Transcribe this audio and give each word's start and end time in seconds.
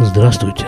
Здравствуйте. 0.00 0.66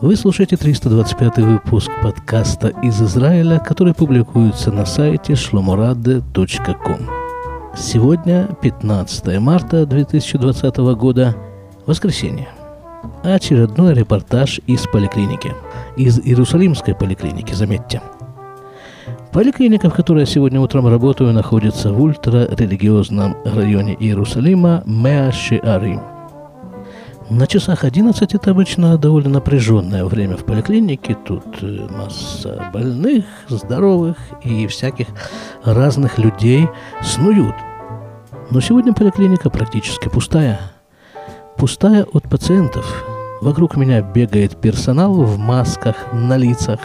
Вы 0.00 0.14
слушаете 0.14 0.56
325 0.56 1.38
выпуск 1.38 1.90
подкаста 2.02 2.68
из 2.82 3.00
Израиля, 3.02 3.58
который 3.58 3.94
публикуется 3.94 4.70
на 4.70 4.84
сайте 4.84 5.32
shlomorade.com. 5.32 6.98
Сегодня 7.76 8.48
15 8.60 9.40
марта 9.40 9.86
2020 9.86 10.76
года, 10.94 11.34
воскресенье. 11.86 12.48
Очередной 13.22 13.94
репортаж 13.94 14.60
из 14.66 14.86
поликлиники. 14.86 15.54
Из 15.96 16.20
Иерусалимской 16.20 16.94
поликлиники, 16.94 17.54
заметьте. 17.54 18.02
Поликлиника, 19.32 19.88
в 19.88 19.94
которой 19.94 20.20
я 20.20 20.26
сегодня 20.26 20.60
утром 20.60 20.86
работаю, 20.86 21.32
находится 21.32 21.92
в 21.92 22.00
ультрарелигиозном 22.00 23.36
районе 23.44 23.96
Иерусалима 23.98 24.82
Меашиарим– 24.86 26.00
на 27.30 27.46
часах 27.46 27.84
11 27.84 28.34
это 28.34 28.50
обычно 28.50 28.98
довольно 28.98 29.30
напряженное 29.30 30.04
время 30.04 30.36
в 30.36 30.44
поликлинике. 30.44 31.16
Тут 31.24 31.44
э, 31.62 31.86
масса 31.88 32.70
больных, 32.72 33.24
здоровых 33.48 34.16
и 34.42 34.66
всяких 34.66 35.06
разных 35.64 36.18
людей 36.18 36.68
снуют. 37.02 37.54
Но 38.50 38.60
сегодня 38.60 38.92
поликлиника 38.92 39.48
практически 39.48 40.08
пустая. 40.08 40.60
Пустая 41.56 42.04
от 42.04 42.28
пациентов. 42.28 43.04
Вокруг 43.40 43.76
меня 43.76 44.02
бегает 44.02 44.60
персонал 44.60 45.14
в 45.22 45.38
масках 45.38 46.12
на 46.12 46.36
лицах, 46.36 46.80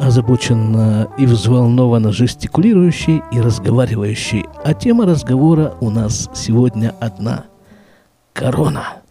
озабоченно 0.00 1.08
и 1.16 1.26
взволнованно 1.26 2.10
жестикулирующий 2.12 3.22
и 3.30 3.40
разговаривающий. 3.40 4.46
А 4.64 4.74
тема 4.74 5.06
разговора 5.06 5.74
у 5.80 5.90
нас 5.90 6.28
сегодня 6.34 6.92
одна– 7.00 7.44
корона. 8.32 9.03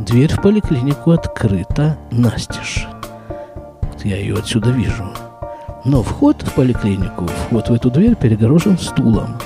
Дверь 0.00 0.32
в 0.32 0.40
поликлинику 0.40 1.10
открыта 1.10 1.98
настежь. 2.12 2.86
Я 4.04 4.16
ее 4.16 4.36
отсюда 4.36 4.70
вижу. 4.70 5.12
Но 5.84 6.04
вход 6.04 6.40
в 6.42 6.54
поликлинику, 6.54 7.26
вход 7.26 7.68
в 7.68 7.72
эту 7.72 7.90
дверь 7.90 8.14
перегорожен 8.14 8.78
стулом. 8.78 9.38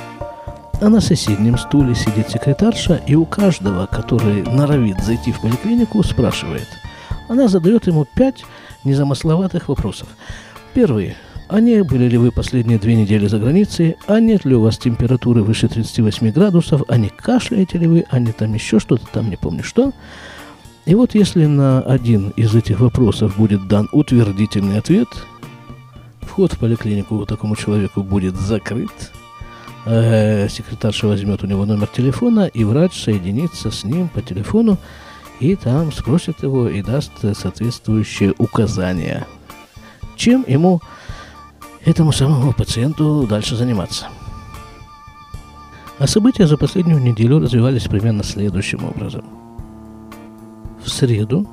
А 0.80 0.88
на 0.90 1.00
соседнем 1.00 1.56
стуле 1.56 1.94
сидит 1.94 2.28
секретарша, 2.28 3.00
и 3.06 3.14
у 3.14 3.24
каждого, 3.24 3.86
который 3.86 4.42
норовит 4.42 5.02
зайти 5.02 5.32
в 5.32 5.40
поликлинику, 5.40 6.02
спрашивает. 6.02 6.68
Она 7.28 7.48
задает 7.48 7.86
ему 7.86 8.04
пять 8.04 8.44
незамысловатых 8.84 9.68
вопросов. 9.68 10.08
Первый. 10.74 11.16
А 11.48 11.60
не 11.60 11.82
были 11.82 12.08
ли 12.08 12.18
вы 12.18 12.30
последние 12.30 12.78
две 12.78 12.94
недели 12.94 13.26
за 13.26 13.38
границей? 13.38 13.96
А 14.06 14.20
нет 14.20 14.44
ли 14.44 14.54
у 14.54 14.60
вас 14.60 14.76
температуры 14.76 15.42
выше 15.42 15.68
38 15.68 16.30
градусов? 16.30 16.82
А 16.88 16.98
не 16.98 17.08
кашляете 17.08 17.78
ли 17.78 17.86
вы? 17.86 18.04
А 18.10 18.18
не 18.18 18.32
там 18.32 18.52
еще 18.52 18.78
что-то, 18.78 19.06
там 19.06 19.30
не 19.30 19.36
помню 19.36 19.62
что. 19.62 19.92
И 20.84 20.94
вот 20.94 21.14
если 21.14 21.46
на 21.46 21.80
один 21.80 22.30
из 22.30 22.54
этих 22.54 22.80
вопросов 22.80 23.36
будет 23.36 23.68
дан 23.68 23.88
утвердительный 23.92 24.78
ответ, 24.78 25.08
вход 26.20 26.52
в 26.52 26.58
поликлинику 26.58 27.24
такому 27.24 27.54
человеку 27.54 28.02
будет 28.02 28.34
закрыт, 28.34 29.12
э, 29.86 30.48
секретарша 30.48 31.06
возьмет 31.06 31.44
у 31.44 31.46
него 31.46 31.64
номер 31.66 31.86
телефона, 31.86 32.46
и 32.46 32.64
врач 32.64 33.00
соединится 33.00 33.70
с 33.70 33.84
ним 33.84 34.08
по 34.08 34.22
телефону, 34.22 34.76
и 35.38 35.54
там 35.54 35.92
спросит 35.92 36.42
его 36.42 36.68
и 36.68 36.82
даст 36.82 37.12
соответствующие 37.20 38.34
указания, 38.38 39.26
чем 40.16 40.44
ему, 40.48 40.80
этому 41.84 42.10
самому 42.10 42.52
пациенту, 42.52 43.26
дальше 43.28 43.54
заниматься. 43.54 44.08
А 45.98 46.08
события 46.08 46.48
за 46.48 46.56
последнюю 46.56 47.00
неделю 47.00 47.38
развивались 47.38 47.84
примерно 47.84 48.24
следующим 48.24 48.84
образом– 48.84 49.24
в 50.84 50.88
среду, 50.88 51.48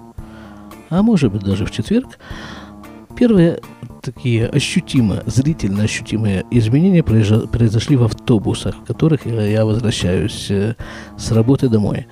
а 0.89 1.01
может 1.01 1.31
быть 1.31 1.43
даже 1.43 1.65
в 1.65 1.71
четверг, 1.71 2.19
первые 3.15 3.59
такие 4.01 4.47
ощутимо, 4.47 5.23
зрительно 5.25 5.83
ощутимые 5.83 6.45
изменения 6.51 7.03
произошли 7.03 7.95
в 7.95 8.03
автобусах, 8.03 8.75
в 8.75 8.85
которых 8.85 9.25
я 9.25 9.65
возвращаюсь 9.65 10.47
э, 10.49 10.75
с 11.17 11.31
работы 11.31 11.69
домой. 11.69 12.07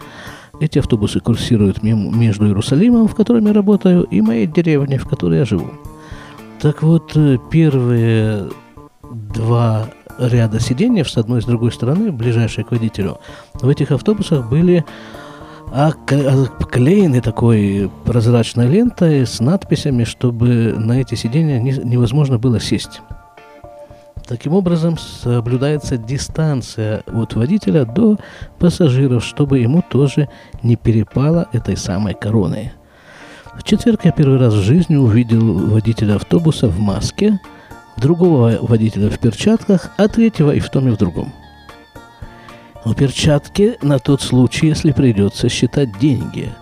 Эти 0.60 0.80
автобусы 0.80 1.20
курсируют 1.20 1.84
между 1.84 2.48
Иерусалимом, 2.48 3.08
в 3.08 3.16
котором 3.16 3.46
я 3.46 3.54
работаю, 3.54 4.04
и 4.04 4.22
моей 4.22 4.48
деревней, 4.48 4.98
в 4.98 5.08
которой 5.08 5.40
я 5.40 5.46
живу. 5.46 5.70
Так 6.62 6.84
вот, 6.84 7.16
э, 7.16 7.38
первые 7.52 8.50
два 9.34 9.88
ряда 10.20 10.60
сидений 10.60 11.06
с 11.06 11.16
одной 11.18 11.40
и 11.40 11.42
с 11.42 11.46
другой 11.46 11.72
стороны, 11.72 12.12
ближайшие 12.12 12.66
к 12.66 12.72
водителю, 12.72 13.20
в 13.54 13.68
этих 13.70 13.92
автобусах 13.92 14.50
были 14.50 14.84
а 15.72 15.92
такой 17.22 17.92
прозрачной 18.06 18.68
лентой 18.68 19.26
с 19.26 19.40
надписями, 19.40 20.06
чтобы 20.06 20.74
на 20.78 21.02
эти 21.02 21.16
сиденья 21.16 21.60
невозможно 21.60 22.38
было 22.38 22.60
сесть. 22.60 23.02
Таким 24.28 24.54
образом, 24.54 24.98
соблюдается 24.98 25.98
дистанция 25.98 27.04
от 27.08 27.36
водителя 27.36 27.86
до 27.86 28.18
пассажиров, 28.60 29.24
чтобы 29.24 29.60
ему 29.60 29.82
тоже 29.82 30.28
не 30.64 30.76
перепало 30.76 31.48
этой 31.54 31.78
самой 31.78 32.14
короны. 32.14 32.74
В 33.58 33.64
четверг 33.64 34.04
я 34.04 34.12
первый 34.12 34.38
раз 34.38 34.54
в 34.54 34.62
жизни 34.62 34.96
увидел 34.96 35.70
водителя 35.70 36.16
автобуса 36.16 36.68
в 36.68 36.80
маске, 36.80 37.40
другого 37.98 38.58
водителя 38.62 39.10
в 39.10 39.18
перчатках, 39.20 39.92
а 39.98 40.08
третьего 40.10 40.52
и 40.52 40.60
в 40.60 40.70
том, 40.70 40.88
и 40.88 40.92
в 40.92 40.98
другом– 40.98 41.34
но 42.88 42.94
перчатки 42.94 43.76
на 43.82 44.00
тот 44.00 44.22
случай, 44.22 44.68
если 44.68 44.94
придется 44.94 45.50
считать 45.50 46.00
деньги. 46.00 46.54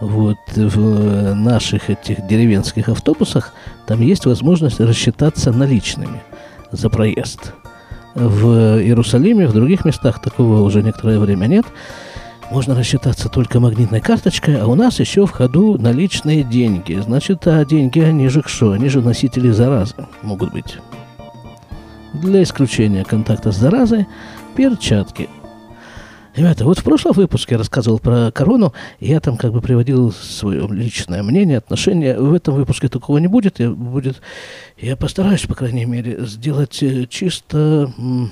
Вот 0.00 0.38
в 0.54 1.34
наших 1.34 1.90
этих 1.90 2.24
деревенских 2.28 2.88
автобусах 2.88 3.52
там 3.84 4.00
есть 4.00 4.24
возможность 4.24 4.78
рассчитаться 4.78 5.50
наличными 5.50 6.22
за 6.70 6.88
проезд. 6.88 7.54
В 8.14 8.78
Иерусалиме, 8.80 9.48
в 9.48 9.52
других 9.52 9.84
местах 9.84 10.22
такого 10.22 10.60
уже 10.60 10.84
некоторое 10.84 11.18
время 11.18 11.46
нет. 11.46 11.66
Можно 12.52 12.76
рассчитаться 12.76 13.28
только 13.28 13.58
магнитной 13.58 14.00
карточкой, 14.00 14.60
а 14.60 14.68
у 14.68 14.76
нас 14.76 15.00
еще 15.00 15.26
в 15.26 15.32
ходу 15.32 15.78
наличные 15.80 16.44
деньги. 16.44 16.94
Значит, 16.94 17.44
а 17.48 17.64
деньги, 17.64 17.98
они 17.98 18.28
же 18.28 18.44
что? 18.46 18.70
Они 18.70 18.88
же 18.88 19.00
носители 19.00 19.50
заразы 19.50 19.96
могут 20.22 20.52
быть. 20.52 20.78
Для 22.12 22.44
исключения 22.44 23.02
контакта 23.02 23.50
с 23.50 23.56
заразой 23.56 24.06
перчатки– 24.54 25.28
Ребята, 26.34 26.64
вот 26.64 26.78
в 26.78 26.82
прошлом 26.82 27.12
выпуске 27.12 27.54
я 27.54 27.58
рассказывал 27.58 27.98
про 27.98 28.32
корону, 28.32 28.72
и 29.00 29.08
я 29.08 29.20
там 29.20 29.36
как 29.36 29.52
бы 29.52 29.60
приводил 29.60 30.12
свое 30.12 30.66
личное 30.66 31.22
мнение, 31.22 31.58
отношение. 31.58 32.18
В 32.18 32.32
этом 32.32 32.54
выпуске 32.54 32.88
такого 32.88 33.18
не 33.18 33.26
будет. 33.26 33.60
Я, 33.60 33.70
будет, 33.70 34.22
я 34.78 34.96
постараюсь, 34.96 35.42
по 35.42 35.54
крайней 35.54 35.84
мере, 35.84 36.24
сделать 36.24 36.82
э, 36.82 37.06
чисто 37.06 37.92
м, 37.98 38.30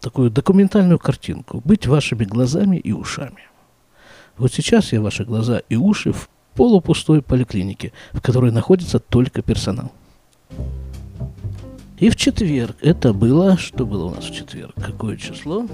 такую 0.00 0.30
документальную 0.30 0.98
картинку. 0.98 1.62
Быть 1.64 1.86
вашими 1.86 2.24
глазами 2.24 2.76
и 2.76 2.90
ушами. 2.90 3.48
Вот 4.36 4.52
сейчас 4.52 4.92
я 4.92 5.00
ваши 5.00 5.24
глаза 5.24 5.60
и 5.68 5.76
уши 5.76 6.12
в 6.12 6.28
полупустой 6.56 7.22
поликлинике, 7.22 7.92
в 8.12 8.20
которой 8.20 8.50
находится 8.50 8.98
только 8.98 9.42
персонал. 9.42 9.92
И 11.98 12.10
в 12.10 12.16
четверг 12.16 12.76
это 12.80 13.12
было... 13.12 13.56
Что 13.56 13.86
было 13.86 14.06
у 14.06 14.10
нас 14.10 14.24
в 14.24 14.34
четверг? 14.34 14.74
Какое 14.74 15.16
число? 15.16 15.68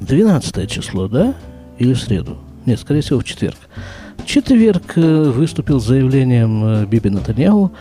12 0.00 0.70
число, 0.70 1.08
да? 1.08 1.34
Или 1.78 1.92
в 1.92 2.00
среду? 2.00 2.38
Нет, 2.66 2.80
скорее 2.80 3.00
всего, 3.00 3.20
в 3.20 3.24
четверг. 3.24 3.56
В 4.18 4.26
четверг 4.26 4.92
э, 4.96 5.30
выступил 5.30 5.80
с 5.80 5.86
заявлением 5.86 6.64
э, 6.64 6.86
Биби 6.86 7.10
Натаньяу, 7.10 7.72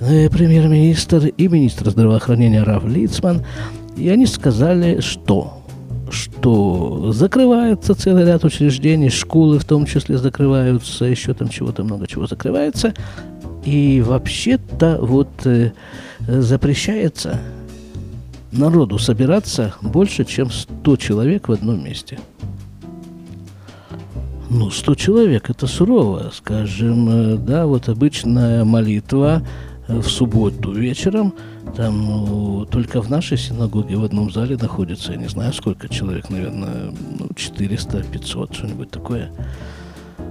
э, 0.00 0.30
премьер-министр 0.30 1.26
и 1.26 1.48
министр 1.48 1.90
здравоохранения 1.90 2.62
Раф 2.62 2.84
Лицман, 2.84 3.44
и 3.96 4.08
они 4.08 4.26
сказали, 4.26 5.00
что 5.00 5.54
что 6.10 7.12
закрывается 7.12 7.94
целый 7.94 8.24
ряд 8.24 8.44
учреждений, 8.44 9.10
школы 9.10 9.58
в 9.58 9.64
том 9.64 9.84
числе 9.84 10.16
закрываются, 10.16 11.04
еще 11.04 11.34
там 11.34 11.48
чего-то 11.48 11.84
много 11.84 12.06
чего 12.06 12.26
закрывается. 12.26 12.94
И 13.64 14.02
вообще-то 14.04 14.98
вот 15.02 15.28
э, 15.44 15.72
запрещается 16.26 17.40
народу 18.52 18.98
собираться 18.98 19.74
больше, 19.82 20.24
чем 20.24 20.50
100 20.50 20.96
человек 20.96 21.48
в 21.48 21.52
одном 21.52 21.82
месте. 21.82 22.18
Ну, 24.50 24.70
100 24.70 24.94
человек– 24.94 25.50
это 25.50 25.66
сурово. 25.66 26.30
Скажем, 26.34 27.08
э, 27.08 27.36
да, 27.36 27.66
вот 27.66 27.88
обычная 27.88 28.64
молитва 28.64 29.42
э, 29.86 29.98
в 29.98 30.08
субботу 30.08 30.72
вечером, 30.72 31.34
там 31.76 32.06
ну, 32.06 32.64
только 32.64 33.02
в 33.02 33.10
нашей 33.10 33.36
синагоге 33.36 33.96
в 33.96 34.04
одном 34.04 34.30
зале 34.30 34.56
находится, 34.56 35.12
я 35.12 35.18
не 35.18 35.28
знаю, 35.28 35.52
сколько 35.52 35.88
человек, 35.88 36.30
наверное, 36.30 36.92
ну, 37.18 37.26
400-500, 37.26 38.54
что-нибудь 38.54 38.90
такое. 38.90 39.30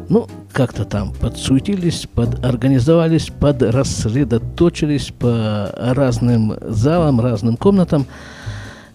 Ну, 0.09 0.27
как-то 0.53 0.85
там 0.85 1.11
подсуетились, 1.13 2.07
подорганизовались, 2.13 3.29
подрассредоточились 3.39 5.11
по 5.17 5.69
разным 5.77 6.55
залам, 6.61 7.19
разным 7.19 7.57
комнатам. 7.57 8.05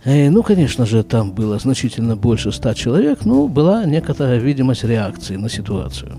И, 0.04 0.28
ну, 0.30 0.42
конечно 0.42 0.86
же, 0.86 1.02
там 1.02 1.32
было 1.32 1.58
значительно 1.58 2.16
больше 2.16 2.50
ста 2.50 2.74
человек, 2.74 3.24
но 3.24 3.46
была 3.46 3.84
некоторая 3.84 4.38
видимость 4.38 4.84
реакции 4.84 5.36
на 5.36 5.48
ситуацию. 5.48 6.16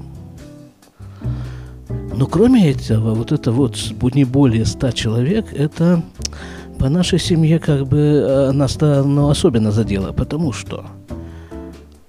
Но 2.15 2.27
кроме 2.27 2.71
этого, 2.71 3.15
вот 3.15 3.31
это 3.31 3.51
вот 3.51 3.77
не 4.13 4.23
более 4.23 4.65
ста 4.65 4.91
человек, 4.91 5.51
это 5.51 6.03
по 6.77 6.87
нашей 6.87 7.19
семье 7.19 7.59
как 7.59 7.87
бы 7.87 7.97
э, 7.97 8.51
нас 8.51 8.77
ну, 8.79 9.29
особенно 9.29 9.71
задело, 9.71 10.11
потому 10.11 10.53
что 10.53 10.85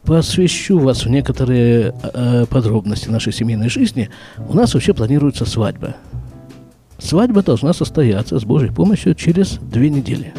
посвящу 0.05 0.79
вас 0.79 1.05
в 1.05 1.11
некоторые 1.11 1.95
э, 2.03 2.47
подробности 2.49 3.09
нашей 3.09 3.33
семейной 3.33 3.69
жизни. 3.69 4.11
У 4.49 4.55
нас 4.55 4.75
вообще 4.75 4.95
планируется 4.95 5.45
свадьба. 5.45 5.97
Свадьба 6.99 7.43
должна 7.43 7.73
состояться 7.73 8.39
с 8.39 8.45
Божьей 8.45 8.71
помощью 8.71 9.15
через 9.15 9.59
две 9.59 9.91
недели. 9.91 10.33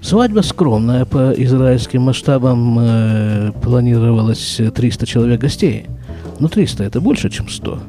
Свадьба 0.00 0.40
скромная 0.40 1.04
по 1.04 1.32
израильским 1.32 2.02
масштабам 2.02 2.78
э, 2.78 3.52
планировалось 3.62 4.60
300 4.74 5.06
человек 5.06 5.40
гостей. 5.40 5.86
Но 6.38 6.48
300 6.48 6.84
это 6.84 7.00
больше, 7.00 7.30
чем 7.30 7.48
100. 7.48 7.80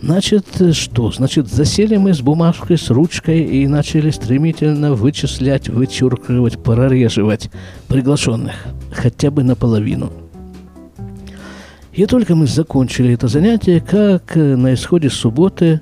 Значит, 0.00 0.46
что? 0.72 1.10
Значит, 1.10 1.48
засели 1.48 1.96
мы 1.96 2.14
с 2.14 2.20
бумажкой, 2.20 2.78
с 2.78 2.88
ручкой 2.90 3.42
и 3.42 3.66
начали 3.66 4.10
стремительно 4.10 4.94
вычислять, 4.94 5.68
вычеркивать, 5.68 6.62
прореживать 6.62 7.50
приглашенных. 7.88 8.54
Хотя 8.92 9.30
бы 9.30 9.42
наполовину. 9.42 10.12
И 11.92 12.06
только 12.06 12.36
мы 12.36 12.46
закончили 12.46 13.14
это 13.14 13.26
занятие, 13.26 13.80
как 13.80 14.36
на 14.36 14.74
исходе 14.74 15.10
субботы 15.10 15.80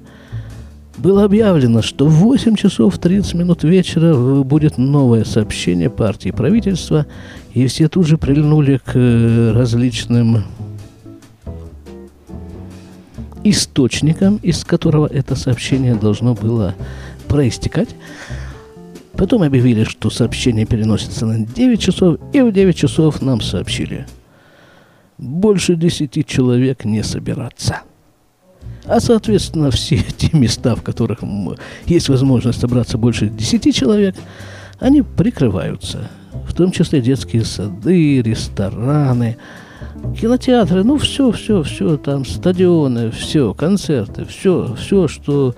было 0.97 1.25
объявлено, 1.25 1.83
что 1.83 2.07
в 2.07 2.15
8 2.15 2.57
часов 2.57 2.97
30 2.97 3.35
минут 3.35 3.65
вечера 3.65 4.43
будет 4.43 4.79
новое 4.79 5.25
сообщение 5.25 5.91
партии 5.91 6.31
правительства, 6.31 7.05
и 7.53 7.67
все 7.67 7.89
тут 7.91 8.07
же 8.07 8.17
прильнули 8.17 8.81
к 8.83 8.95
различным 9.55 10.45
источником, 13.51 14.37
из 14.43 14.65
которого 14.65 15.07
это 15.07 15.37
сообщение 15.37 15.95
должно 15.95 16.35
было 16.35 16.75
проистекать. 17.29 17.91
Потом 19.13 19.43
объявили, 19.43 19.85
что 19.85 20.11
сообщение 20.11 20.67
переносится 20.67 21.27
на 21.27 21.47
9 21.47 21.81
часов, 21.81 22.19
и 22.33 22.41
в 22.41 22.53
9 22.53 22.77
часов 22.77 23.23
нам 23.23 23.41
сообщили. 23.41 24.07
Больше 25.19 25.77
10 25.77 26.27
человек 26.27 26.85
не 26.85 27.03
собираться. 27.03 27.81
А, 28.85 29.01
соответственно, 29.01 29.71
все 29.71 29.99
те 30.17 30.31
места, 30.37 30.77
в 30.77 30.83
которых 30.83 31.21
есть 31.87 32.09
возможность 32.09 32.61
собраться 32.61 32.99
больше 32.99 33.29
10 33.29 33.75
человек, 33.75 34.15
они 34.79 35.03
прикрываются. 35.03 36.11
В 36.47 36.55
том 36.55 36.71
числе 36.71 37.01
детские 37.01 37.45
сады, 37.45 38.21
рестораны, 38.21 39.39
кинотеатры, 40.19 40.83
ну 40.85 40.97
все, 40.99 41.31
все, 41.31 41.63
все, 41.63 41.97
там 41.97 42.25
стадионы, 42.25 43.11
все, 43.11 43.55
концерты, 43.55 44.25
все, 44.25 44.75
все, 44.75 45.09
что 45.09 45.55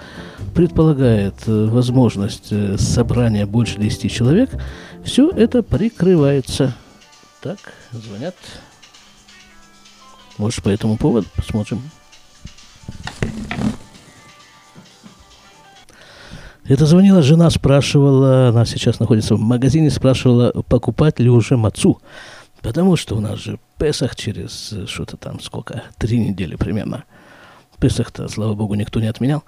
предполагает 0.54 1.34
э, 1.46 1.66
возможность 1.66 2.48
э, 2.50 2.76
собрания 2.78 3.46
больше 3.46 3.78
10 3.78 4.10
человек, 4.10 4.50
все 5.04 5.30
это 5.30 5.62
прикрывается. 5.62 6.74
Так, 7.40 7.58
звонят. 7.92 8.34
Может, 10.38 10.62
по 10.62 10.68
этому 10.68 10.96
поводу 10.96 11.28
посмотрим. 11.36 11.80
Это 16.68 16.84
звонила 16.84 17.22
жена, 17.22 17.48
спрашивала, 17.48 18.48
она 18.48 18.66
сейчас 18.66 19.00
находится 19.00 19.36
в 19.36 19.40
магазине, 19.40 19.90
спрашивала, 19.90 20.52
покупать 20.68 21.18
ли 21.18 21.30
уже 21.30 21.56
мацу. 21.56 21.98
Потому 22.62 22.96
что 22.96 23.16
у 23.16 23.20
нас 23.20 23.38
же 23.38 23.58
Песах 23.78 24.16
через 24.16 24.72
э, 24.72 24.86
что-то 24.86 25.16
там 25.16 25.40
сколько, 25.40 25.84
три 25.98 26.18
недели 26.18 26.56
примерно. 26.56 27.04
Песах-то, 27.80 28.26
слава 28.28 28.54
богу, 28.54 28.74
никто 28.74 28.98
не 28.98 29.06
отменял. 29.06 29.44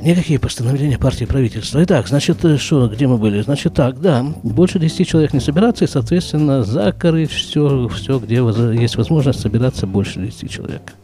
Никакие 0.00 0.38
постановления 0.38 0.96
партии 0.96 1.26
правительства. 1.26 1.84
Итак, 1.84 2.08
значит, 2.08 2.42
э, 2.46 2.56
что, 2.56 2.88
где 2.88 3.06
мы 3.06 3.18
были? 3.18 3.42
Значит, 3.42 3.74
так, 3.74 4.00
да, 4.00 4.24
больше 4.42 4.78
10 4.78 5.06
человек 5.06 5.34
не 5.34 5.40
собираться, 5.40 5.84
и, 5.84 5.88
соответственно, 5.88 6.64
закрыть 6.64 7.30
все, 7.30 7.88
все, 7.88 8.18
где 8.18 8.36
есть 8.36 8.96
возможность 8.96 9.40
собираться 9.40 9.86
больше 9.86 10.24
10 10.24 10.50
человек. 10.50 10.94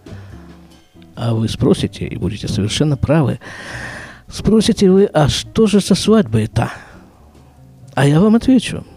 А 1.14 1.34
вы 1.34 1.48
спросите, 1.50 2.06
и 2.06 2.16
будете 2.16 2.48
совершенно 2.48 2.96
правы, 2.96 3.40
спросите 4.28 4.90
вы, 4.90 5.04
а 5.04 5.28
что 5.28 5.66
же 5.66 5.82
со 5.82 5.94
свадьбой-то? 5.94 6.70
А 7.94 8.06
я 8.06 8.20
вам 8.20 8.36
отвечу– 8.36 8.84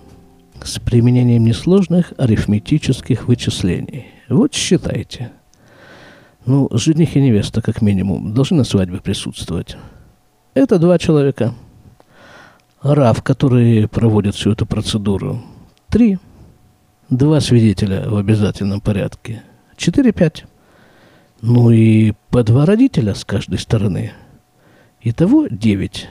с 0.63 0.79
применением 0.79 1.45
несложных 1.45 2.13
арифметических 2.17 3.27
вычислений. 3.27 4.07
Вот 4.29 4.53
считайте. 4.53 5.31
Ну, 6.45 6.69
жених 6.71 7.15
и 7.15 7.21
невеста, 7.21 7.61
как 7.61 7.81
минимум, 7.81 8.33
должны 8.33 8.57
на 8.57 8.63
свадьбе 8.63 8.99
присутствовать. 8.99 9.77
Это 10.53 10.79
два 10.79 10.97
человека. 10.97 11.53
Рав, 12.81 13.21
которые 13.23 13.87
проводят 13.87 14.35
всю 14.35 14.51
эту 14.51 14.65
процедуру. 14.65 15.41
Три. 15.89 16.17
Два 17.09 17.39
свидетеля 17.39 18.09
в 18.09 18.15
обязательном 18.15 18.81
порядке. 18.81 19.43
Четыре-пять. 19.75 20.45
Ну 21.41 21.71
и 21.71 22.13
по 22.29 22.43
два 22.43 22.65
родителя 22.65 23.15
с 23.15 23.25
каждой 23.25 23.59
стороны. 23.59 24.13
Итого 25.01 25.47
девять. 25.47 26.09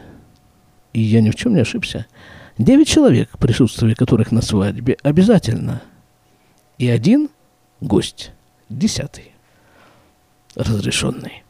И 0.93 1.01
я 1.01 1.21
ни 1.21 1.31
в 1.31 1.37
чем 1.37 1.55
не 1.55 1.61
ошибся. 1.61 2.07
Девять 2.59 2.89
человек, 2.89 3.39
присутствие 3.39 3.95
которых 3.95 4.33
на 4.33 4.43
свадьбе 4.43 4.97
обязательно. 5.05 5.81
И 6.77 6.89
один 6.89 7.31
гость, 7.81 8.33
десятый, 8.69 9.33
разрешенный. 10.57 11.45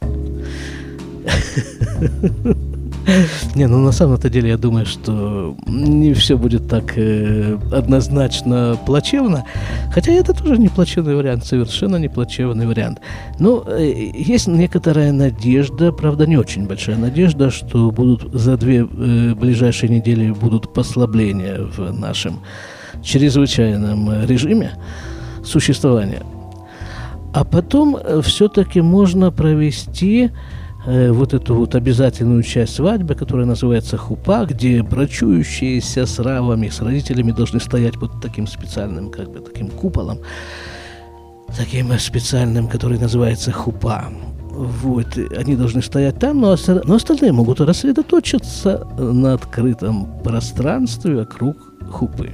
Не, 3.54 3.66
ну 3.66 3.78
на 3.78 3.92
самом-то 3.92 4.30
деле 4.30 4.50
я 4.50 4.56
думаю, 4.56 4.86
что 4.86 5.56
не 5.66 6.12
все 6.14 6.36
будет 6.36 6.68
так 6.68 6.92
э, 6.96 7.58
однозначно 7.72 8.78
плачевно. 8.86 9.44
Хотя 9.92 10.12
это 10.12 10.32
тоже 10.32 10.58
не 10.58 10.68
плачевный 10.68 11.16
вариант, 11.16 11.44
совершенно 11.44 11.96
не 11.96 12.08
плачевный 12.08 12.66
вариант. 12.66 13.00
Но 13.38 13.64
э, 13.66 14.10
есть 14.14 14.48
некоторая 14.48 15.12
надежда, 15.12 15.92
правда 15.92 16.26
не 16.26 16.36
очень 16.36 16.66
большая 16.66 16.96
надежда, 16.96 17.50
что 17.50 17.90
будут 17.90 18.32
за 18.32 18.56
две 18.56 18.78
э, 18.80 19.34
ближайшие 19.34 19.90
недели 19.90 20.30
будут 20.30 20.72
послабления 20.72 21.58
в 21.58 21.92
нашем 21.92 22.40
чрезвычайном 23.02 24.24
режиме 24.26 24.72
существования. 25.44 26.22
А 27.32 27.44
потом 27.44 27.96
э, 27.96 28.20
все-таки 28.22 28.80
можно 28.80 29.30
провести 29.30 30.30
Э, 30.86 31.10
вот 31.12 31.34
эту 31.34 31.54
вот 31.54 31.74
обязательную 31.74 32.42
часть 32.42 32.76
свадьбы, 32.76 33.14
которая 33.14 33.46
называется 33.46 33.98
хупа, 33.98 34.46
где 34.46 34.82
брачующиеся 34.82 36.06
с 36.06 36.18
равами, 36.18 36.68
с 36.68 36.80
родителями 36.80 37.32
должны 37.32 37.60
стоять 37.60 37.98
под 37.98 38.20
таким 38.22 38.46
специальным, 38.46 39.10
как 39.10 39.30
бы 39.30 39.40
таким 39.40 39.68
куполом, 39.68 40.20
таким 41.54 41.92
специальным, 41.98 42.66
который 42.66 42.98
называется 42.98 43.52
хупа. 43.52 44.04
Вот, 44.50 45.18
они 45.36 45.54
должны 45.54 45.82
стоять 45.82 46.18
там, 46.18 46.40
но, 46.40 46.56
но 46.84 46.94
остальные 46.94 47.32
могут 47.32 47.60
рассредоточиться 47.60 48.86
на 48.98 49.34
открытом 49.34 50.08
пространстве 50.22 51.16
вокруг 51.16 51.56
хупы. 51.90 52.30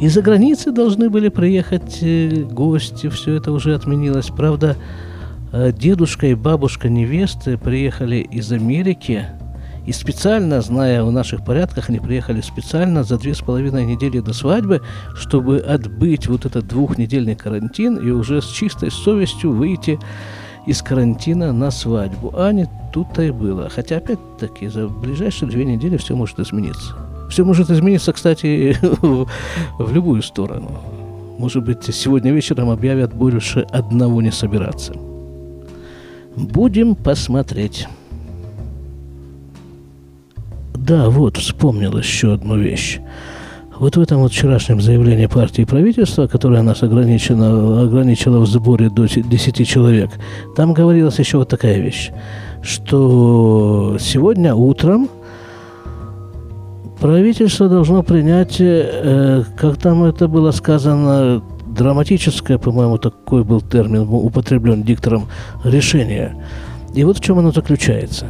Из-за 0.00 0.22
границы 0.22 0.70
должны 0.70 1.10
были 1.10 1.28
приехать 1.28 1.98
э, 2.02 2.44
гости, 2.44 3.08
все 3.08 3.34
это 3.34 3.50
уже 3.50 3.74
отменилось. 3.74 4.26
Правда, 4.26 4.76
Э, 4.76 5.05
дедушка 5.52 6.26
и 6.28 6.34
бабушка 6.34 6.88
невесты 6.88 7.58
приехали 7.58 8.16
из 8.16 8.52
Америки, 8.52 9.26
и 9.86 9.92
специально, 9.92 10.60
зная 10.60 11.04
о 11.04 11.10
наших 11.12 11.44
порядках, 11.44 11.88
они 11.88 12.00
приехали 12.00 12.40
специально 12.40 13.04
за 13.04 13.18
две 13.18 13.34
с 13.34 13.38
половиной 13.40 13.84
недели 13.84 14.18
до 14.18 14.32
свадьбы, 14.32 14.82
чтобы 15.14 15.58
отбыть 15.58 16.26
вот 16.26 16.44
этот 16.44 16.66
двухнедельный 16.66 17.36
карантин 17.36 17.96
и 17.96 18.10
уже 18.10 18.42
с 18.42 18.46
чистой 18.46 18.90
совестью 18.90 19.52
выйти 19.52 20.00
из 20.66 20.82
карантина 20.82 21.52
на 21.52 21.70
свадьбу. 21.70 22.34
А 22.36 22.50
не 22.50 22.68
тут-то 22.92 23.22
и 23.22 23.30
было. 23.30 23.68
Хотя, 23.68 23.98
опять-таки, 23.98 24.66
за 24.66 24.88
ближайшие 24.88 25.48
две 25.48 25.64
недели 25.64 25.96
все 25.98 26.16
может 26.16 26.40
измениться. 26.40 26.94
Все 27.30 27.44
может 27.44 27.70
измениться, 27.70 28.12
кстати, 28.12 28.76
в 28.82 29.92
любую 29.92 30.22
сторону. 30.22 30.80
Может 31.38 31.64
быть, 31.64 31.84
сегодня 31.94 32.32
вечером 32.32 32.70
объявят 32.70 33.14
больше 33.14 33.60
одного 33.70 34.20
не 34.20 34.32
собираться. 34.32 34.94
Будем 36.36 36.94
посмотреть. 36.94 37.88
Да, 40.74 41.08
вот, 41.08 41.38
вспомнил 41.38 41.96
еще 41.96 42.34
одну 42.34 42.58
вещь. 42.58 43.00
Вот 43.78 43.96
в 43.96 44.00
этом 44.00 44.20
вот 44.20 44.32
вчерашнем 44.32 44.80
заявлении 44.80 45.26
партии 45.26 45.62
и 45.62 45.64
правительства, 45.64 46.26
которое 46.26 46.62
нас 46.62 46.82
ограничено, 46.82 47.82
ограничило 47.82 48.38
в 48.38 48.46
сборе 48.46 48.88
до 48.88 49.06
10 49.06 49.68
человек, 49.68 50.10
там 50.54 50.72
говорилась 50.72 51.18
еще 51.18 51.38
вот 51.38 51.48
такая 51.48 51.78
вещь, 51.80 52.10
что 52.62 53.96
сегодня 54.00 54.54
утром 54.54 55.08
правительство 57.00 57.68
должно 57.68 58.02
принять, 58.02 58.56
э, 58.60 59.44
как 59.58 59.76
там 59.76 60.04
это 60.04 60.28
было 60.28 60.52
сказано, 60.52 61.42
драматическое, 61.76 62.58
по-моему, 62.58 62.98
такой 62.98 63.44
был 63.44 63.60
термин 63.60 64.08
употреблен 64.08 64.82
диктором, 64.82 65.28
решение. 65.64 66.36
И 66.94 67.04
вот 67.04 67.18
в 67.18 67.20
чем 67.20 67.38
оно 67.38 67.52
заключается. 67.52 68.26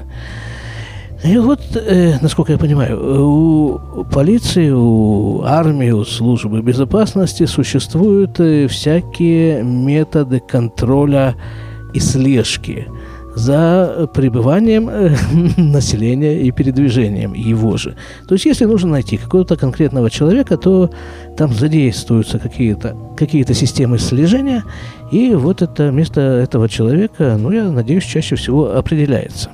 И 1.24 1.38
вот, 1.38 1.60
э, 1.74 2.18
насколько 2.20 2.52
я 2.52 2.58
понимаю, 2.58 3.24
у 3.24 4.04
полиции, 4.04 4.70
у 4.70 5.42
армии, 5.42 5.90
у 5.90 6.04
службы 6.04 6.60
безопасности 6.60 7.46
существуют 7.46 8.38
э, 8.38 8.68
всякие 8.68 9.62
методы 9.62 10.40
контроля 10.40 11.34
и 11.94 12.00
слежки 12.00 12.86
за 13.36 14.08
пребыванием 14.14 14.88
э, 14.88 15.14
населения 15.58 16.40
и 16.40 16.50
передвижением 16.50 17.34
его 17.34 17.76
же. 17.76 17.94
То 18.26 18.34
есть, 18.34 18.46
если 18.46 18.64
нужно 18.64 18.90
найти 18.92 19.18
какого-то 19.18 19.56
конкретного 19.56 20.10
человека, 20.10 20.56
то 20.56 20.90
там 21.36 21.52
задействуются 21.52 22.38
какие-то 22.38 22.96
какие 23.16 23.44
системы 23.52 23.98
слежения, 23.98 24.64
и 25.12 25.34
вот 25.34 25.62
это 25.62 25.90
место 25.90 26.20
этого 26.20 26.68
человека, 26.68 27.36
ну, 27.38 27.50
я 27.50 27.70
надеюсь, 27.70 28.04
чаще 28.04 28.36
всего 28.36 28.74
определяется. 28.74 29.50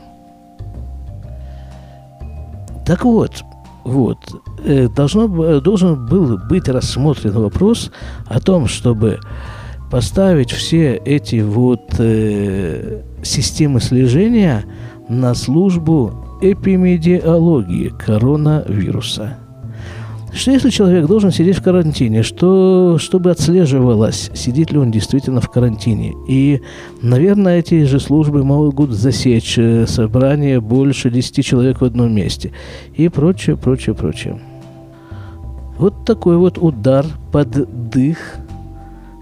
Так 2.86 3.04
вот, 3.04 3.42
вот, 3.84 4.18
э, 4.64 4.88
должно, 4.88 5.60
должен 5.60 6.06
был 6.06 6.38
быть 6.38 6.68
рассмотрен 6.68 7.32
вопрос 7.32 7.90
о 8.26 8.40
том, 8.40 8.68
чтобы 8.68 9.18
поставить 9.92 10.50
все 10.50 10.94
эти 11.04 11.42
вот 11.42 11.96
э, 11.98 13.02
системы 13.22 13.78
слежения 13.78 14.64
на 15.10 15.34
службу 15.34 16.14
эпидемиологии 16.40 17.88
коронавируса. 17.90 19.36
Что 20.32 20.50
если 20.50 20.70
человек 20.70 21.06
должен 21.06 21.30
сидеть 21.30 21.58
в 21.58 21.62
карантине, 21.62 22.22
что, 22.22 22.96
чтобы 22.98 23.32
отслеживалось, 23.32 24.30
сидит 24.32 24.72
ли 24.72 24.78
он 24.78 24.90
действительно 24.90 25.42
в 25.42 25.50
карантине. 25.50 26.14
И, 26.26 26.62
наверное, 27.02 27.58
эти 27.58 27.84
же 27.84 28.00
службы 28.00 28.44
могут 28.44 28.92
засечь 28.92 29.58
э, 29.58 29.86
собрание 29.86 30.62
больше 30.62 31.10
10 31.10 31.44
человек 31.44 31.82
в 31.82 31.84
одном 31.84 32.14
месте. 32.14 32.52
И 32.94 33.10
прочее, 33.10 33.58
прочее, 33.58 33.94
прочее. 33.94 34.40
Вот 35.76 36.06
такой 36.06 36.38
вот 36.38 36.56
удар 36.56 37.04
под 37.30 37.90
дых– 37.90 38.38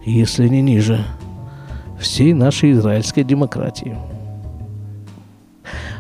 если 0.04 0.49
не 0.49 0.62
ниже, 0.62 1.04
всей 1.99 2.33
нашей 2.33 2.73
израильской 2.73 3.25
демократии. 3.25 3.97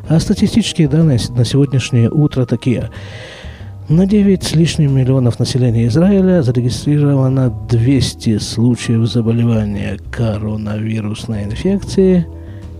А 0.08 0.18
статистические 0.18 0.88
данные 0.88 1.20
на 1.30 1.44
сегодняшнее 1.44 2.10
утро 2.10 2.46
такие. 2.46 2.90
На 3.88 4.06
9 4.06 4.42
с 4.42 4.54
лишним 4.54 4.94
миллионов 4.94 5.38
населения 5.38 5.86
Израиля 5.86 6.42
зарегистрировано 6.42 7.50
200 7.68 8.38
случаев 8.38 9.06
заболевания 9.08 9.98
коронавирусной 10.10 11.44
инфекции, 11.44 12.26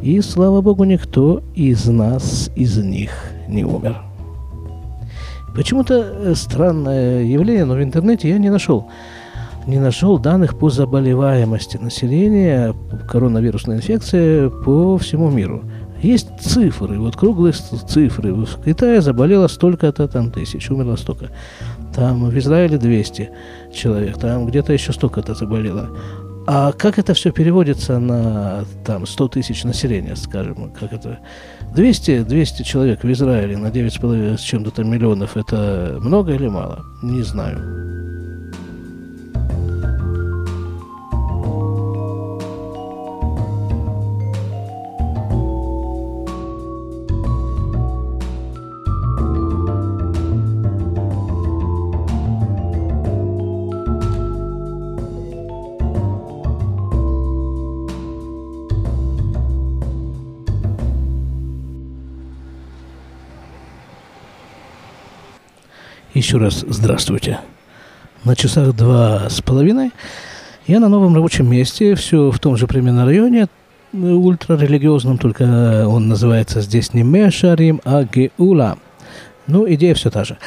и, 0.03 0.21
слава 0.23 0.61
богу, 0.61 0.85
никто 0.85 1.43
из 1.55 1.87
нас, 1.87 2.51
из 2.57 2.79
них 2.79 3.11
не 3.49 3.65
умер. 3.65 3.97
Почему-то 5.55 6.35
странное 6.35 7.23
явление, 7.25 7.65
но 7.65 7.75
в 7.75 7.83
интернете 7.83 8.29
я 8.29 8.39
не 8.39 8.51
нашел 8.51 8.89
не 9.67 9.79
нашел 9.79 10.19
данных 10.19 10.59
по 10.59 10.71
заболеваемости 10.71 11.77
населения 11.77 12.75
коронавирусной 13.09 13.77
инфекцией 13.77 14.51
по 14.51 14.99
всему 14.99 15.31
миру. 15.31 15.63
Есть 16.03 16.29
цифры, 16.41 16.99
вот 16.99 17.17
круглые 17.17 17.53
цифры. 17.53 18.33
В 18.33 18.65
Китае 18.65 19.03
заболело 19.03 19.49
столько-то 19.49 20.09
там 20.09 20.31
тысяч, 20.31 20.71
умерло 20.71 20.97
столько. 20.97 21.27
Там 21.95 22.31
в 22.31 22.39
Израиле 22.39 22.79
200 22.79 23.31
человек, 23.75 24.19
там 24.19 24.47
где-то 24.47 24.73
еще 24.73 24.93
столько-то 24.93 25.35
заболело. 25.35 25.91
А 26.47 26.73
как 26.73 26.99
это 26.99 27.13
все 27.13 27.33
переводится 27.33 27.99
на 27.99 28.65
там, 28.85 29.07
100 29.07 29.29
тысяч 29.29 29.63
населения, 29.65 30.17
скажем, 30.17 30.73
как 30.73 30.93
это? 30.93 31.19
200, 31.75 32.23
200 32.23 32.63
человек 32.63 33.05
в 33.05 33.13
Израиле 33.13 33.59
на 33.59 33.67
9,5 33.67 34.39
с 34.39 34.41
чем-то 34.41 34.71
там 34.71 34.91
миллионов, 34.91 35.37
это 35.37 35.99
много 36.01 36.33
или 36.33 36.49
мало? 36.49 36.81
Не 37.03 37.23
знаю. 37.23 38.00
Еще 66.31 66.39
раз 66.39 66.65
здравствуйте. 66.69 67.41
На 68.23 68.37
часах 68.37 68.77
два 68.77 69.29
с 69.29 69.41
половиной. 69.41 69.91
Я 70.69 70.79
на 70.79 70.89
новом 70.89 71.13
рабочем 71.13 71.51
месте, 71.51 71.97
все 71.97 72.31
в 72.31 72.39
том 72.39 72.57
же 72.57 72.69
примерно 72.69 73.05
районе, 73.05 73.49
ультрарелигиозном, 73.93 75.19
только 75.19 75.89
он 75.89 76.07
называется 76.07 76.61
здесь 76.61 76.95
не 76.95 77.03
Мешарим, 77.03 77.81
а 77.85 78.05
Геула. 78.05 78.79
Ну, 79.49 79.69
идея 79.75 79.93
все 79.95 80.09
та 80.13 80.23
же. 80.23 80.39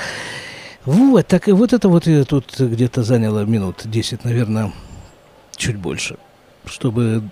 Вот, 0.85 1.27
так 1.27 1.49
и 1.49 1.51
вот 1.51 1.73
это 1.73 1.89
вот 1.89 2.07
тут 2.29 2.57
где-то 2.57 3.03
заняло 3.03 3.43
минут 3.43 3.81
10, 3.83 4.23
наверное, 4.23 4.71
чуть 5.57 5.75
больше, 5.75 6.15
чтобы 6.63 7.23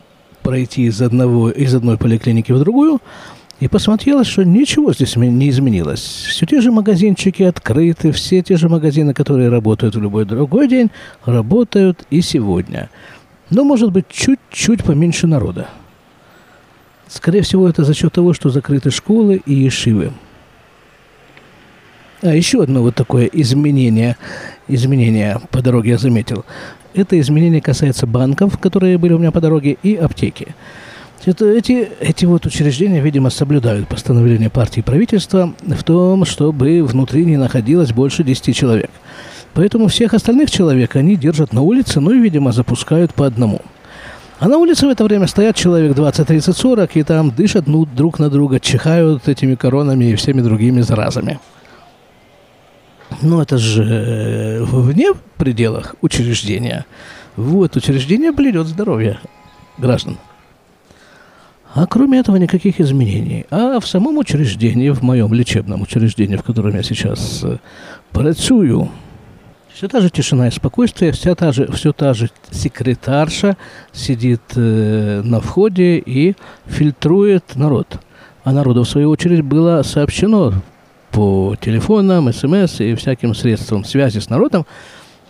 пройти 0.41 0.87
из, 0.87 1.01
одного, 1.01 1.51
из 1.51 1.73
одной 1.73 1.97
поликлиники 1.97 2.51
в 2.51 2.59
другую. 2.59 2.99
И 3.61 3.67
посмотрела, 3.67 4.23
что 4.23 4.43
ничего 4.43 4.91
здесь 4.91 5.15
не 5.15 5.47
изменилось. 5.49 6.01
Все 6.01 6.47
те 6.47 6.61
же 6.61 6.71
магазинчики 6.71 7.43
открыты, 7.43 8.11
все 8.11 8.41
те 8.41 8.57
же 8.57 8.67
магазины, 8.69 9.13
которые 9.13 9.49
работают 9.49 9.95
в 9.95 10.01
любой 10.01 10.25
другой 10.25 10.67
день, 10.67 10.89
работают 11.25 12.03
и 12.09 12.21
сегодня. 12.21 12.89
Но, 13.51 13.63
может 13.63 13.91
быть, 13.91 14.05
чуть-чуть 14.09 14.83
поменьше 14.83 15.27
народа. 15.27 15.67
Скорее 17.07 17.43
всего, 17.43 17.69
это 17.69 17.83
за 17.83 17.93
счет 17.93 18.11
того, 18.11 18.33
что 18.33 18.49
закрыты 18.49 18.89
школы 18.89 19.43
и 19.45 19.53
ешивы. 19.53 20.11
А 22.23 22.33
еще 22.33 22.63
одно 22.63 22.81
вот 22.81 22.95
такое 22.95 23.25
изменение, 23.25 24.17
изменение 24.67 25.39
по 25.51 25.61
дороге 25.61 25.91
я 25.91 25.97
заметил. 25.99 26.45
Это 26.95 27.19
изменение 27.19 27.61
касается 27.61 28.07
банков, 28.07 28.57
которые 28.57 28.97
были 28.97 29.13
у 29.13 29.19
меня 29.19 29.31
по 29.31 29.39
дороге, 29.39 29.77
и 29.83 29.95
аптеки. 29.95 30.55
Это, 31.23 31.45
эти, 31.45 31.87
эти 31.99 32.25
вот 32.25 32.47
учреждения, 32.47 32.99
видимо, 32.99 33.29
соблюдают 33.29 33.87
постановление 33.87 34.49
партии 34.49 34.79
и 34.79 34.83
правительства 34.83 35.53
в 35.61 35.83
том, 35.83 36.25
чтобы 36.25 36.83
внутри 36.83 37.25
не 37.25 37.37
находилось 37.37 37.93
больше 37.93 38.23
10 38.23 38.55
человек. 38.55 38.89
Поэтому 39.53 39.87
всех 39.87 40.15
остальных 40.15 40.49
человек 40.49 40.95
они 40.95 41.15
держат 41.15 41.53
на 41.53 41.61
улице, 41.61 41.99
ну 41.99 42.11
и, 42.11 42.19
видимо, 42.19 42.51
запускают 42.51 43.13
по 43.13 43.27
одному. 43.27 43.61
А 44.39 44.47
на 44.47 44.57
улице 44.57 44.87
в 44.87 44.89
это 44.89 45.03
время 45.03 45.27
стоят 45.27 45.55
человек 45.55 45.93
20, 45.93 46.25
30, 46.27 46.57
40, 46.57 46.97
и 46.97 47.03
там 47.03 47.29
дышат 47.29 47.67
ну, 47.67 47.85
друг 47.85 48.17
на 48.17 48.31
друга, 48.31 48.59
чихают 48.59 49.27
этими 49.27 49.53
коронами 49.53 50.05
и 50.05 50.15
всеми 50.15 50.41
другими 50.41 50.81
заразами. 50.81 51.39
Ну, 53.21 53.39
это 53.39 53.59
же 53.59 53.83
э, 53.83 54.63
вне 54.63 55.11
пределах 55.37 55.95
учреждения. 56.01 56.85
Вот, 57.35 57.75
учреждение 57.75 58.31
бледет 58.31 58.65
здоровье 58.65 59.19
граждан. 59.77 60.17
А 61.73 61.87
кроме 61.87 62.19
этого 62.19 62.35
никаких 62.35 62.81
изменений. 62.81 63.45
А 63.49 63.79
в 63.79 63.87
самом 63.87 64.17
учреждении, 64.17 64.89
в 64.89 65.01
моем 65.01 65.33
лечебном 65.33 65.81
учреждении, 65.81 66.35
в 66.35 66.43
котором 66.43 66.75
я 66.75 66.83
сейчас 66.83 67.43
э, 67.43 67.57
працую, 68.11 68.89
все 69.73 69.87
та 69.87 70.01
же 70.01 70.09
тишина 70.09 70.49
и 70.49 70.51
спокойствие, 70.51 71.13
вся 71.13 71.33
та 71.33 71.53
же, 71.53 71.71
все 71.71 71.93
та 71.93 72.13
же 72.13 72.29
секретарша 72.51 73.55
сидит 73.93 74.41
э, 74.55 75.21
на 75.23 75.39
входе 75.39 75.97
и 75.99 76.35
фильтрует 76.67 77.55
народ. 77.55 77.99
А 78.43 78.51
народу, 78.51 78.83
в 78.83 78.89
свою 78.89 79.09
очередь, 79.09 79.41
было 79.41 79.81
сообщено 79.83 80.53
по 81.11 81.55
телефонам, 81.61 82.33
смс 82.33 82.81
и 82.81 82.95
всяким 82.95 83.33
средствам 83.33 83.85
связи 83.85 84.19
с 84.19 84.29
народом, 84.29 84.65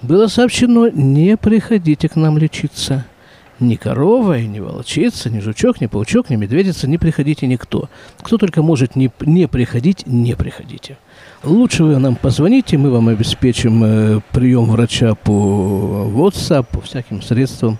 было 0.01 0.25
сообщено, 0.25 0.89
не 0.89 1.37
приходите 1.37 2.09
к 2.09 2.15
нам 2.15 2.39
лечиться– 2.39 3.05
ни 3.61 3.75
корова, 3.75 4.37
и 4.37 4.47
ни 4.47 4.59
волчица, 4.59 5.29
ни 5.29 5.39
жучок, 5.39 5.79
ни 5.81 5.87
паучок, 5.87 6.29
ни 6.29 6.35
медведица, 6.35 6.87
не 6.87 6.97
приходите 6.97 7.47
никто. 7.47 7.89
Кто 8.21 8.37
только 8.37 8.61
может 8.61 8.95
не, 8.95 9.11
не 9.21 9.47
приходить, 9.47 10.05
не 10.05 10.35
приходите. 10.35 10.97
Лучше 11.43 11.83
вы 11.83 11.97
нам 11.97 12.15
позвоните, 12.15 12.77
мы 12.77 12.91
вам 12.91 13.09
обеспечим 13.09 13.83
э, 13.83 14.19
прием 14.31 14.65
врача 14.65 15.15
по 15.15 16.09
WhatsApp, 16.13 16.65
по 16.71 16.81
всяким 16.81 17.21
средствам 17.21 17.79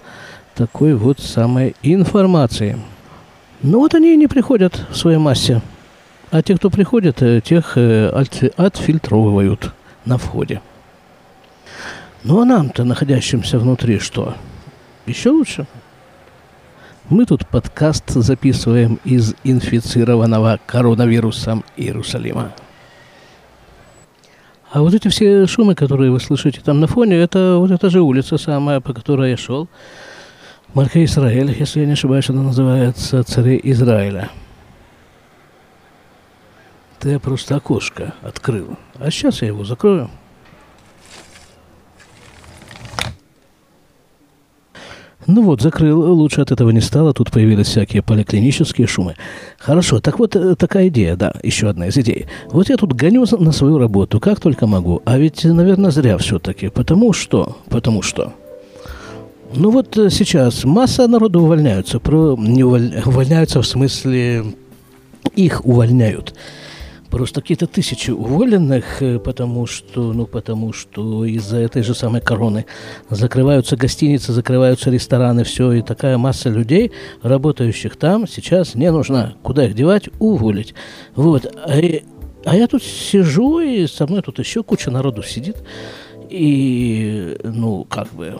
такой 0.55 0.93
вот 0.95 1.19
самой 1.19 1.75
информации. 1.83 2.77
Ну 3.61 3.79
вот 3.79 3.93
они 3.93 4.13
и 4.13 4.17
не 4.17 4.27
приходят 4.27 4.85
в 4.89 4.97
своей 4.97 5.17
массе. 5.17 5.61
А 6.31 6.41
те, 6.41 6.55
кто 6.55 6.69
приходят, 6.69 7.21
э, 7.21 7.41
тех 7.43 7.73
э, 7.77 8.07
от, 8.07 8.43
отфильтровывают. 8.57 9.73
на 10.05 10.17
входе. 10.17 10.61
Ну 12.23 12.41
а 12.41 12.45
нам-то, 12.45 12.83
находящимся 12.83 13.59
внутри, 13.59 13.99
что? 13.99 14.35
Еще 15.05 15.31
лучше. 15.31 15.65
Мы 17.09 17.25
тут 17.25 17.47
подкаст 17.47 18.09
записываем 18.11 18.99
из 19.03 19.33
инфицированного 19.43 20.59
коронавирусом 20.65 21.63
Иерусалима. 21.75 22.53
А 24.71 24.81
вот 24.81 24.93
эти 24.93 25.09
все 25.09 25.47
шумы, 25.47 25.75
которые 25.75 26.11
вы 26.11 26.19
слышите 26.19 26.61
там 26.61 26.79
на 26.79 26.87
фоне, 26.87 27.17
это 27.17 27.57
вот 27.57 27.71
эта 27.71 27.89
же 27.89 28.01
улица 28.01 28.37
самая, 28.37 28.79
по 28.79 28.93
которой 28.93 29.31
я 29.31 29.37
шел. 29.37 29.67
Марка 30.73 31.03
Израиль, 31.03 31.51
если 31.51 31.81
я 31.81 31.85
не 31.85 31.93
ошибаюсь, 31.93 32.29
она 32.29 32.43
называется 32.43 33.23
Царе 33.23 33.59
Израиля. 33.63 34.29
Я 37.03 37.19
просто 37.19 37.55
окошко 37.55 38.13
открыл. 38.21 38.77
А 38.99 39.09
сейчас 39.11 39.41
я 39.41 39.49
его 39.49 39.65
закрою. 39.65 40.09
Ну 45.27 45.43
вот, 45.43 45.61
закрыл, 45.61 46.13
лучше 46.13 46.41
от 46.41 46.51
этого 46.51 46.71
не 46.71 46.81
стало, 46.81 47.13
тут 47.13 47.31
появились 47.31 47.67
всякие 47.67 48.01
поликлинические 48.01 48.87
шумы. 48.87 49.15
Хорошо, 49.59 49.99
так 49.99 50.19
вот 50.19 50.35
э, 50.35 50.55
такая 50.55 50.87
идея, 50.87 51.15
да, 51.15 51.33
еще 51.43 51.69
одна 51.69 51.87
из 51.87 51.97
идей. 51.97 52.25
Вот 52.49 52.69
я 52.69 52.77
тут 52.77 52.93
гоню 52.93 53.25
на 53.39 53.51
свою 53.51 53.77
работу, 53.77 54.19
как 54.19 54.39
только 54.39 54.65
могу, 54.65 55.01
а 55.05 55.17
ведь, 55.17 55.43
наверное, 55.43 55.91
зря 55.91 56.17
все-таки, 56.17 56.69
потому 56.69 57.13
что, 57.13 57.57
потому 57.69 58.01
что... 58.01 58.33
Ну 59.53 59.69
вот 59.69 59.97
э, 59.97 60.09
сейчас 60.09 60.63
масса 60.63 61.07
народу 61.07 61.41
увольняются, 61.41 61.99
про, 61.99 62.35
не 62.37 62.63
уволь, 62.63 62.93
увольняются 63.05 63.61
в 63.61 63.67
смысле 63.67 64.45
их 65.35 65.65
увольняют. 65.65 66.33
Просто 67.11 67.41
какие-то 67.41 67.67
тысячи 67.67 68.09
уволенных, 68.09 69.01
э, 69.01 69.19
потому 69.19 69.65
что, 69.65 70.13
ну, 70.13 70.25
потому 70.25 70.71
что 70.71 71.25
из-за 71.25 71.57
этой 71.57 71.83
же 71.83 71.93
самой 71.93 72.21
короны 72.21 72.65
закрываются 73.09 73.75
гостиницы, 73.75 74.31
закрываются 74.31 74.89
рестораны, 74.89 75.43
все, 75.43 75.73
и 75.73 75.81
такая 75.81 76.17
масса 76.17 76.49
людей, 76.49 76.93
работающих 77.21 77.97
там, 77.97 78.27
сейчас 78.27 78.75
не 78.75 78.89
нужна. 78.89 79.33
Куда 79.43 79.65
их 79.65 79.75
девать? 79.75 80.07
Уволить. 80.19 80.73
Вот. 81.15 81.45
А, 81.45 81.81
а 82.45 82.55
я 82.55 82.67
тут 82.67 82.81
сижу, 82.81 83.59
и 83.59 83.87
со 83.87 84.07
мной 84.07 84.21
тут 84.21 84.39
еще 84.39 84.63
куча 84.63 84.89
народу 84.89 85.21
сидит. 85.21 85.57
И, 86.29 87.37
ну, 87.43 87.83
как 87.83 88.07
бы, 88.13 88.39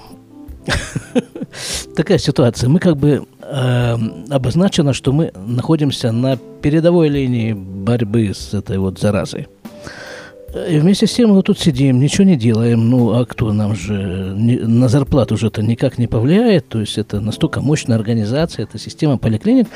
такая 1.95 2.17
ситуация. 2.17 2.69
Мы 2.69 2.79
как 2.79 2.97
бы 2.97 3.25
э, 3.41 3.97
обозначено, 4.29 4.93
что 4.93 5.11
мы 5.11 5.31
находимся 5.35 6.11
на 6.11 6.37
передовой 6.37 7.09
линии 7.09 7.53
борьбы 7.53 8.31
с 8.33 8.53
этой 8.53 8.77
вот 8.77 8.99
заразой. 8.99 9.47
И 10.69 10.79
вместе 10.79 11.07
с 11.07 11.13
тем 11.13 11.29
мы 11.29 11.43
тут 11.43 11.59
сидим, 11.59 11.99
ничего 11.99 12.25
не 12.25 12.35
делаем. 12.35 12.89
Ну, 12.89 13.13
а 13.13 13.25
кто 13.25 13.53
нам 13.53 13.73
же 13.73 14.33
не, 14.35 14.57
на 14.57 14.89
зарплату 14.89 15.35
уже 15.35 15.47
это 15.47 15.63
никак 15.63 15.97
не 15.97 16.07
повлияет. 16.07 16.67
То 16.67 16.81
есть 16.81 16.97
это 16.97 17.21
настолько 17.21 17.61
мощная 17.61 17.97
организация, 17.97 18.63
это 18.63 18.77
система 18.77 19.17
поликлиник, 19.17 19.67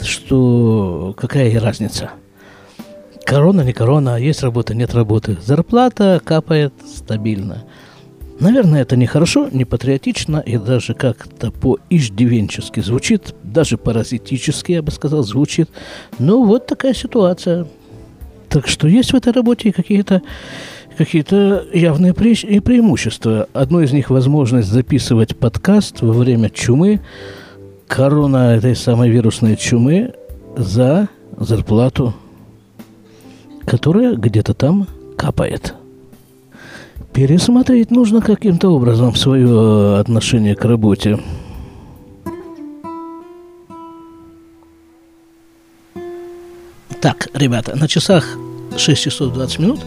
что 0.00 1.14
какая 1.18 1.50
и 1.50 1.56
разница. 1.56 2.12
Корона, 3.24 3.60
не 3.60 3.72
корона, 3.72 4.16
есть 4.16 4.42
работа, 4.42 4.74
нет 4.74 4.94
работы. 4.94 5.36
Зарплата 5.44 6.20
капает 6.24 6.72
стабильно. 6.86 7.64
Наверное, 8.42 8.82
это 8.82 8.96
нехорошо, 8.96 9.48
не 9.52 9.64
патриотично 9.64 10.38
и 10.38 10.58
даже 10.58 10.94
как-то 10.94 11.52
по-иждивенчески 11.52 12.80
звучит, 12.80 13.36
даже 13.44 13.78
паразитически, 13.78 14.72
я 14.72 14.82
бы 14.82 14.90
сказал, 14.90 15.22
звучит. 15.22 15.70
Ну, 16.18 16.44
вот 16.44 16.66
такая 16.66 16.92
ситуация. 16.92 17.68
Так 18.48 18.66
что 18.66 18.88
есть 18.88 19.12
в 19.12 19.16
этой 19.16 19.32
работе 19.32 19.72
какие-то 19.72 20.22
какие-то 20.98 21.64
явные 21.72 22.14
пре- 22.14 22.44
и 22.44 22.58
преимущества. 22.58 23.46
Одно 23.52 23.80
из 23.80 23.92
них– 23.92 24.10
возможность 24.10 24.68
записывать 24.68 25.36
подкаст 25.36 26.02
во 26.02 26.12
время 26.12 26.50
чумы, 26.50 27.00
корона 27.86 28.56
этой 28.56 28.74
самой 28.74 29.08
вирусной 29.08 29.54
чумы 29.54 30.14
за 30.56 31.08
зарплату, 31.38 32.12
которая 33.66 34.16
где-то 34.16 34.52
там 34.52 34.88
капает. 35.16 35.76
Пересмотреть 37.12 37.90
нужно 37.90 38.22
каким-то 38.22 38.70
образом 38.70 39.14
свое 39.14 39.46
э, 39.46 40.00
отношение 40.00 40.56
к 40.56 40.64
работе. 40.64 41.18
Так, 47.02 47.28
ребята, 47.34 47.76
на 47.76 47.86
часах 47.86 48.38
6 48.78 49.02
часов 49.02 49.34
20 49.34 49.58
минут. 49.58 49.80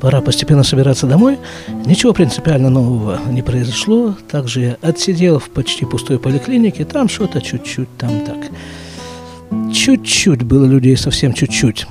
Пора 0.00 0.20
постепенно 0.20 0.62
собираться 0.62 1.06
домой. 1.06 1.38
Ничего 1.86 2.12
принципиально 2.12 2.70
нового 2.70 3.18
не 3.30 3.42
произошло. 3.42 4.14
Также 4.30 4.60
я 4.60 4.76
отсидел 4.80 5.40
в 5.40 5.48
почти 5.48 5.86
пустой 5.86 6.20
поликлинике. 6.20 6.84
Там 6.84 7.08
что-то 7.08 7.40
чуть-чуть, 7.40 7.88
там 7.96 8.20
так. 8.20 9.72
Чуть-чуть 9.72 10.44
было 10.44 10.66
людей, 10.66 10.96
совсем 10.96 11.32
чуть-чуть. 11.32 11.86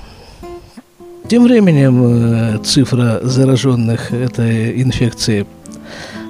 Тем 1.28 1.44
временем 1.44 2.04
э, 2.04 2.58
цифра 2.64 3.22
зараженных 3.24 4.12
этой 4.12 4.82
инфекцией 4.82 5.48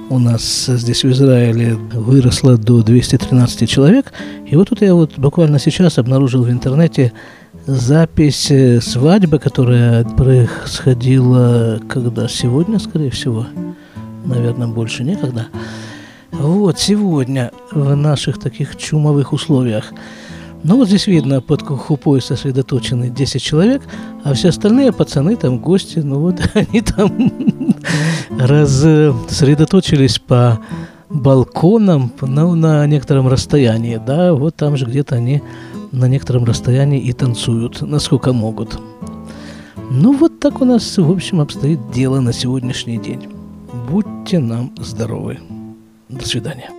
у 0.08 0.18
нас 0.18 0.66
здесь 0.66 1.02
в 1.02 1.10
Израиле 1.10 1.74
выросла 1.74 2.56
до 2.56 2.82
213 2.82 3.68
человек. 3.68 4.12
И 4.46 4.54
вот 4.54 4.68
тут 4.68 4.82
я 4.82 4.94
вот 4.94 5.18
буквально 5.18 5.58
сейчас 5.58 5.98
обнаружил 5.98 6.44
в 6.44 6.50
интернете 6.50 7.12
запись 7.66 8.50
э, 8.50 8.80
свадьбы, 8.80 9.40
которая 9.40 10.04
происходила 10.04 11.80
когда? 11.88 12.28
Сегодня, 12.28 12.78
скорее 12.78 13.10
всего. 13.10 13.46
Наверное, 14.24 14.68
больше 14.68 15.02
некогда. 15.02 15.48
Вот 16.30 16.78
сегодня 16.78 17.50
в 17.72 17.94
наших 17.96 18.38
таких 18.38 18.76
чумовых 18.76 19.32
условиях– 19.32 19.92
ну, 20.64 20.76
вот 20.78 20.88
здесь 20.88 21.06
видно, 21.06 21.40
под 21.42 21.62
хупой 21.62 22.22
сосредоточены 22.22 23.10
10 23.10 23.42
человек, 23.42 23.82
а 24.24 24.32
все 24.32 24.48
остальные 24.48 24.92
пацаны, 24.92 25.36
там, 25.36 25.58
гости, 25.58 25.98
ну 25.98 26.20
вот 26.20 26.40
они 26.54 26.80
там 26.80 27.76
рассредоточились 28.30 30.18
по 30.18 30.58
балконам 31.10 32.10
ну, 32.22 32.54
на 32.54 32.86
некотором 32.86 33.28
расстоянии, 33.28 34.00
да, 34.04 34.32
вот 34.32 34.56
там 34.56 34.76
же 34.76 34.86
где-то 34.86 35.16
они 35.16 35.42
на 35.92 36.08
некотором 36.08 36.44
расстоянии 36.44 37.00
и 37.00 37.12
танцуют, 37.12 37.82
насколько 37.82 38.32
могут. 38.32 38.80
Ну, 39.90 40.16
вот 40.16 40.40
так 40.40 40.60
у 40.62 40.64
нас, 40.64 40.96
в 40.96 41.10
общем, 41.10 41.40
обстоит 41.40 41.78
дело 41.92 42.20
на 42.20 42.32
сегодняшний 42.32 42.98
день. 42.98 43.28
Будьте 43.88 44.38
нам 44.38 44.72
здоровы. 44.80 45.38
До 46.08 46.26
свидания. 46.26 46.70